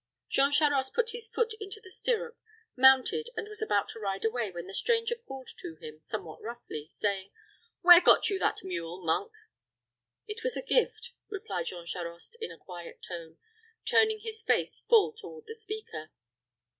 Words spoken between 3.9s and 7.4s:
ride away, when the stranger called to him, somewhat roughly, saying,